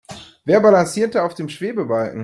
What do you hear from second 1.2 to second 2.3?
auf dem Schwebebalken?